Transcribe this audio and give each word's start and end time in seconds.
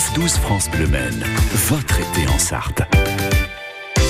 9-12 0.00 0.38
France 0.38 0.70
Bleu 0.70 0.86
Maine, 0.86 1.22
votre 1.68 2.00
été 2.00 2.26
en 2.28 2.38
Sarthe. 2.38 2.80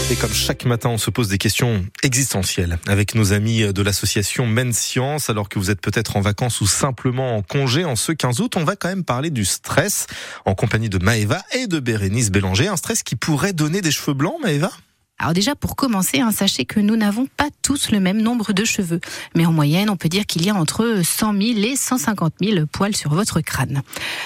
Et 0.08 0.14
comme 0.14 0.32
chaque 0.32 0.64
matin, 0.64 0.88
on 0.90 0.98
se 0.98 1.10
pose 1.10 1.26
des 1.26 1.36
questions 1.36 1.84
existentielles 2.04 2.78
avec 2.86 3.16
nos 3.16 3.32
amis 3.32 3.72
de 3.72 3.82
l'association 3.82 4.46
Men 4.46 4.72
Science. 4.72 5.30
Alors 5.30 5.48
que 5.48 5.58
vous 5.58 5.68
êtes 5.68 5.80
peut-être 5.80 6.16
en 6.16 6.20
vacances 6.20 6.60
ou 6.60 6.68
simplement 6.68 7.34
en 7.34 7.42
congé 7.42 7.84
en 7.84 7.96
ce 7.96 8.12
15 8.12 8.40
août, 8.40 8.54
on 8.56 8.62
va 8.62 8.76
quand 8.76 8.88
même 8.88 9.02
parler 9.02 9.30
du 9.30 9.44
stress 9.44 10.06
en 10.44 10.54
compagnie 10.54 10.90
de 10.90 10.98
Maëva 10.98 11.42
et 11.54 11.66
de 11.66 11.80
Bérénice 11.80 12.30
Bélanger. 12.30 12.68
Un 12.68 12.76
stress 12.76 13.02
qui 13.02 13.16
pourrait 13.16 13.52
donner 13.52 13.80
des 13.80 13.90
cheveux 13.90 14.14
blancs, 14.14 14.36
Maëva? 14.40 14.70
Alors 15.20 15.34
déjà, 15.34 15.54
pour 15.54 15.76
commencer, 15.76 16.20
hein, 16.20 16.30
sachez 16.32 16.64
que 16.64 16.80
nous 16.80 16.96
n'avons 16.96 17.26
pas 17.36 17.48
tous 17.62 17.90
le 17.90 18.00
même 18.00 18.22
nombre 18.22 18.54
de 18.54 18.64
cheveux. 18.64 19.00
Mais 19.34 19.44
en 19.44 19.52
moyenne, 19.52 19.90
on 19.90 19.96
peut 19.96 20.08
dire 20.08 20.24
qu'il 20.24 20.44
y 20.46 20.48
a 20.48 20.54
entre 20.54 21.02
100 21.04 21.32
000 21.34 21.58
et 21.58 21.76
150 21.76 22.32
000 22.42 22.66
poils 22.66 22.96
sur 22.96 23.12
votre 23.12 23.42
crâne. 23.42 23.82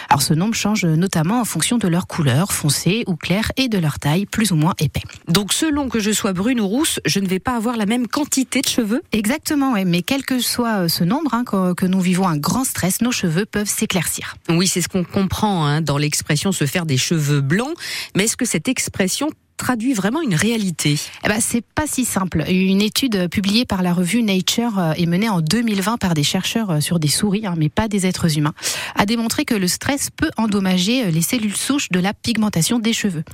Alors 0.09 0.23
ce 0.23 0.35
nombre 0.35 0.55
change 0.55 0.85
notamment 0.85 1.41
en 1.41 1.45
fonction 1.45 1.79
de 1.79 1.89
leur 1.89 2.07
couleur, 2.07 2.53
foncée 2.53 3.03
ou 3.09 3.17
claire, 3.17 3.51
et 3.57 3.69
de 3.69 3.77
leur 3.79 3.99
taille, 3.99 4.25
plus 4.25 4.53
ou 4.53 4.57
moins 4.57 4.75
épais. 4.79 5.03
Donc 5.27 5.53
selon 5.53 5.89
que 5.89 5.99
je 5.99 6.13
sois 6.13 6.33
brune 6.33 6.61
ou 6.61 6.69
rousse, 6.69 7.01
je 7.05 7.19
ne 7.19 7.27
vais 7.27 7.41
pas 7.41 7.57
avoir 7.57 7.77
la 7.77 7.87
même 7.87 8.07
quantité 8.07 8.61
de 8.61 8.69
cheveux? 8.69 9.03
Exactement, 9.11 9.73
ouais. 9.73 9.85
mais 9.85 10.03
quel 10.03 10.25
que 10.25 10.39
soit 10.39 10.89
ce 10.89 11.03
nombre, 11.03 11.35
hein, 11.35 11.43
que, 11.45 11.87
nous 11.87 12.01
vivons 12.01 12.29
un 12.29 12.37
grand 12.37 12.65
stress, 12.65 13.01
nos 13.01 13.13
cheveux 13.13 13.47
peuvent 13.47 13.69
s'éclaircir. 13.69 14.37
Oui, 14.49 14.69
c'est 14.69 14.81
ce 14.81 14.89
qu'on 14.89 15.05
comprend 15.05 15.67
hein, 15.67 15.81
dans 15.81 15.99
l'expression 15.99 16.53
se 16.53 16.67
faire 16.67 16.87
des 16.87 16.97
cheveux 16.97 17.41
blancs. 17.41 17.75
Mais 18.17 18.25
est-ce 18.25 18.37
que 18.37 18.45
cette 18.45 18.69
expression 18.69 19.31
traduit 19.57 19.93
vraiment 19.93 20.21
une 20.21 20.35
réalité 20.35 20.99
eh 21.25 21.29
ben, 21.29 21.41
C'est 21.41 21.65
pas 21.65 21.87
si 21.87 22.05
simple. 22.05 22.45
Une 22.49 22.83
étude 22.83 23.29
publiée 23.29 23.65
par 23.65 23.83
la 23.83 23.93
revue 23.93 24.23
Nature 24.23 24.79
euh, 24.79 24.93
et 24.97 25.07
menée 25.07 25.29
en 25.29 25.41
2020 25.41 25.99
par 25.99 26.15
des 26.15 26.23
chercheurs 26.23 26.71
euh, 26.71 26.81
sur 26.81 26.99
des 26.99 27.09
souris, 27.09 27.47
hein, 27.47 27.55
mais 27.57 27.69
pas 27.69 27.89
des 27.89 28.07
êtres 28.07 28.37
humains, 28.37 28.55
a 28.97 29.07
démontré 29.07 29.45
que 29.45 29.55
le 29.55 29.69
stress 29.69 30.11
peut 30.11 30.31
endommager 30.37 31.05
euh, 31.05 31.11
les 31.11 31.23
cellules 31.23 31.57
souches 31.57 31.91
de 31.91 32.01
la 32.01 32.15
pigmentation 32.15 32.79
des 32.79 32.93
cheveux. 32.93 33.25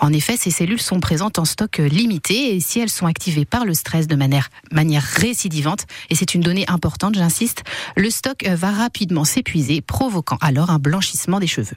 En 0.00 0.12
effet, 0.12 0.36
ces 0.36 0.50
cellules 0.50 0.80
sont 0.80 1.00
présentes 1.00 1.38
en 1.38 1.44
stock 1.44 1.78
limité 1.78 2.54
et 2.54 2.60
si 2.60 2.80
elles 2.80 2.90
sont 2.90 3.06
activées 3.06 3.44
par 3.44 3.64
le 3.64 3.74
stress 3.74 4.06
de 4.06 4.16
manière, 4.16 4.50
manière 4.72 5.02
récidivante, 5.02 5.86
et 6.10 6.14
c'est 6.14 6.34
une 6.34 6.40
donnée 6.40 6.64
importante, 6.68 7.14
j'insiste, 7.14 7.62
le 7.96 8.10
stock 8.10 8.44
va 8.44 8.70
rapidement 8.70 9.24
s'épuiser, 9.24 9.80
provoquant 9.80 10.38
alors 10.40 10.70
un 10.70 10.78
blanchissement 10.78 11.40
des 11.40 11.46
cheveux. 11.46 11.76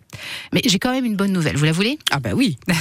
Mais 0.53 0.61
j'ai 0.65 0.79
quand 0.79 0.91
même 0.91 1.05
une 1.05 1.15
bonne 1.15 1.31
nouvelle, 1.31 1.57
vous 1.57 1.65
la 1.65 1.71
voulez? 1.71 1.99
Ah 2.11 2.19
bah 2.19 2.31
oui 2.35 2.57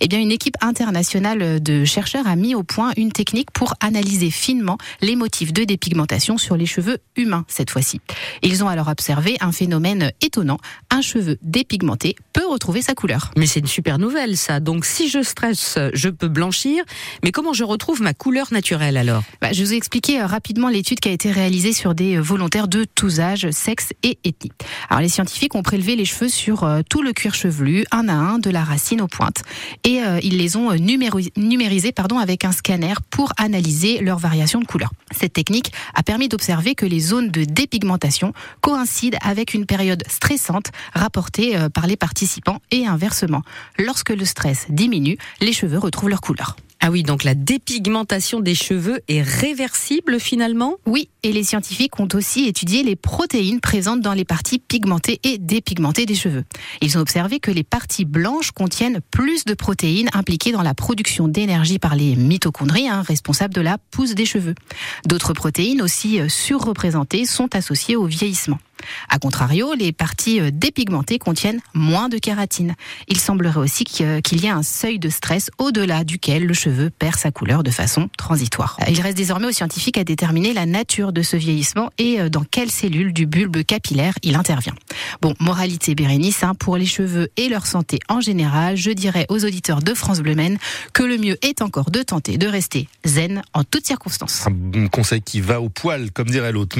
Eh 0.00 0.08
bien, 0.08 0.18
une 0.18 0.32
équipe 0.32 0.56
internationale 0.66 1.62
de 1.62 1.84
chercheurs 1.84 2.26
a 2.26 2.36
mis 2.36 2.54
au 2.54 2.62
point 2.62 2.92
une 2.96 3.12
technique 3.12 3.50
pour 3.50 3.74
analyser 3.80 4.30
finement 4.30 4.78
les 5.00 5.16
motifs 5.16 5.52
de 5.52 5.64
dépigmentation 5.64 6.38
sur 6.38 6.56
les 6.56 6.66
cheveux 6.66 6.98
humains 7.16 7.44
cette 7.48 7.70
fois-ci. 7.70 8.00
Ils 8.42 8.64
ont 8.64 8.68
alors 8.68 8.88
observé 8.88 9.36
un 9.40 9.52
phénomène 9.52 10.12
étonnant. 10.20 10.58
Un 10.90 11.00
cheveu 11.00 11.38
dépigmenté 11.42 12.16
peut 12.32 12.46
retrouver 12.46 12.82
sa 12.82 12.94
couleur. 12.94 13.30
Mais 13.36 13.46
c'est 13.46 13.60
une 13.60 13.66
super 13.66 13.98
nouvelle 13.98 14.36
ça. 14.36 14.60
Donc 14.60 14.84
si 14.84 15.08
je 15.08 15.22
stresse, 15.22 15.78
je 15.92 16.08
peux 16.08 16.28
blanchir. 16.28 16.84
Mais 17.22 17.32
comment 17.32 17.52
je 17.52 17.64
retrouve 17.64 18.02
ma 18.02 18.14
couleur 18.14 18.52
naturelle 18.52 18.96
alors? 18.96 19.22
Bah, 19.40 19.52
Je 19.52 19.62
vous 19.64 19.72
ai 19.72 19.76
expliqué 19.76 20.20
euh, 20.20 20.26
rapidement 20.26 20.68
l'étude 20.68 21.00
qui 21.00 21.08
a 21.08 21.12
été 21.12 21.30
réalisée 21.30 21.72
sur 21.72 21.94
des 21.94 22.16
euh, 22.16 22.20
volontaires 22.20 22.68
de 22.68 22.84
tous 22.84 23.20
âges, 23.20 23.50
sexe 23.50 23.92
et 24.02 24.18
ethnie. 24.24 24.52
Alors 24.88 25.00
les 25.00 25.08
scientifiques 25.08 25.54
ont 25.54 25.62
prélevé 25.62 25.96
les 25.96 26.04
cheveux 26.04 26.28
sur 26.28 26.64
euh, 26.64 26.80
tout 26.88 27.02
le 27.02 27.12
cuir 27.12 27.34
chevelu, 27.34 27.84
un 27.90 28.08
à 28.08 28.14
un, 28.14 28.38
de 28.38 28.50
la 28.50 28.64
racine 28.64 29.00
aux 29.00 29.08
pointes. 29.08 29.42
Et 29.84 30.00
ils 30.22 30.38
les 30.38 30.55
ont 30.55 30.55
numérisés 30.56 31.92
pardon, 31.92 32.18
avec 32.18 32.44
un 32.44 32.52
scanner 32.52 32.94
pour 33.10 33.32
analyser 33.36 34.00
leurs 34.00 34.18
variations 34.18 34.60
de 34.60 34.66
couleur. 34.66 34.90
Cette 35.12 35.32
technique 35.32 35.72
a 35.94 36.02
permis 36.02 36.28
d'observer 36.28 36.74
que 36.74 36.86
les 36.86 37.00
zones 37.00 37.30
de 37.30 37.44
dépigmentation 37.44 38.32
coïncident 38.60 39.18
avec 39.22 39.54
une 39.54 39.66
période 39.66 40.02
stressante 40.08 40.72
rapportée 40.94 41.56
par 41.72 41.86
les 41.86 41.96
participants 41.96 42.60
et 42.70 42.86
inversement. 42.86 43.42
Lorsque 43.78 44.10
le 44.10 44.24
stress 44.24 44.66
diminue, 44.68 45.18
les 45.40 45.52
cheveux 45.52 45.78
retrouvent 45.78 46.10
leur 46.10 46.20
couleur. 46.20 46.56
Ah 46.80 46.90
oui, 46.90 47.02
donc 47.02 47.24
la 47.24 47.34
dépigmentation 47.34 48.40
des 48.40 48.54
cheveux 48.54 49.00
est 49.08 49.22
réversible 49.22 50.20
finalement? 50.20 50.74
Oui, 50.86 51.08
et 51.22 51.32
les 51.32 51.42
scientifiques 51.42 51.98
ont 51.98 52.08
aussi 52.14 52.46
étudié 52.46 52.82
les 52.82 52.96
protéines 52.96 53.60
présentes 53.60 54.02
dans 54.02 54.12
les 54.12 54.24
parties 54.24 54.58
pigmentées 54.58 55.18
et 55.24 55.38
dépigmentées 55.38 56.06
des 56.06 56.14
cheveux. 56.14 56.44
Ils 56.82 56.98
ont 56.98 57.00
observé 57.00 57.40
que 57.40 57.50
les 57.50 57.64
parties 57.64 58.04
blanches 58.04 58.52
contiennent 58.52 59.00
plus 59.10 59.44
de 59.44 59.54
protéines 59.54 60.10
impliquées 60.12 60.52
dans 60.52 60.62
la 60.62 60.74
production 60.74 61.28
d'énergie 61.28 61.78
par 61.78 61.96
les 61.96 62.14
mitochondries, 62.14 62.88
hein, 62.88 63.02
responsables 63.02 63.54
de 63.54 63.62
la 63.62 63.78
pousse 63.78 64.14
des 64.14 64.26
cheveux. 64.26 64.54
D'autres 65.06 65.32
protéines 65.32 65.82
aussi 65.82 66.20
euh, 66.20 66.28
surreprésentées 66.28 67.24
sont 67.24 67.54
associées 67.56 67.96
au 67.96 68.04
vieillissement. 68.04 68.58
A 69.08 69.18
contrario, 69.18 69.74
les 69.74 69.92
parties 69.92 70.40
euh, 70.40 70.50
dépigmentées 70.52 71.18
contiennent 71.18 71.60
moins 71.74 72.08
de 72.08 72.18
kératine. 72.18 72.74
Il 73.08 73.18
semblerait 73.18 73.60
aussi 73.60 73.84
qu'il 73.84 74.42
y 74.42 74.46
ait 74.46 74.50
un 74.50 74.62
seuil 74.62 74.98
de 74.98 75.08
stress 75.08 75.50
au-delà 75.58 76.04
duquel 76.04 76.46
le 76.46 76.54
cheveu 76.54 76.90
perd 76.90 77.16
sa 77.16 77.30
couleur 77.30 77.62
de 77.62 77.70
façon 77.70 78.08
transitoire. 78.16 78.78
Il 78.88 79.00
reste 79.00 79.16
désormais 79.16 79.46
aux 79.46 79.52
scientifiques 79.52 79.98
à 79.98 80.04
déterminer 80.04 80.52
la 80.52 80.66
nature 80.66 81.12
de 81.12 81.22
ce 81.22 81.36
vieillissement 81.36 81.90
et 81.98 82.20
euh, 82.20 82.28
dans 82.28 82.44
quelle 82.44 82.70
cellule 82.70 83.12
du 83.12 83.26
bulbe 83.26 83.62
capillaire 83.64 84.14
il 84.22 84.36
intervient. 84.36 84.74
Bon, 85.22 85.34
moralité 85.40 85.94
Bérénice, 85.94 86.42
hein, 86.42 86.54
pour 86.54 86.76
les 86.76 86.86
cheveux 86.86 87.30
et 87.36 87.48
leur 87.48 87.66
santé 87.66 87.98
en 88.08 88.20
général, 88.20 88.76
je 88.76 88.90
dirais 88.90 89.26
aux 89.28 89.44
auditeurs 89.44 89.80
de 89.80 89.94
France 89.94 90.20
Bleu 90.20 90.34
Maine 90.34 90.58
que 90.92 91.02
le 91.02 91.18
mieux 91.18 91.38
est 91.42 91.62
encore 91.62 91.90
de 91.90 92.02
tenter 92.02 92.38
de 92.38 92.46
rester 92.46 92.88
zen 93.04 93.42
en 93.52 93.64
toutes 93.64 93.86
circonstances. 93.86 94.46
Un 94.46 94.88
conseil 94.88 95.22
qui 95.22 95.40
va 95.40 95.60
au 95.60 95.68
poil, 95.68 96.10
comme 96.12 96.28
dirait 96.28 96.52
l'autre. 96.52 96.78